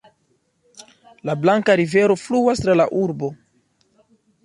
La 1.29 1.35
Blanka 1.43 1.77
Rivero 1.83 2.17
fluas 2.25 2.65
tra 2.65 2.79
la 2.83 2.91
urbo. 3.05 3.33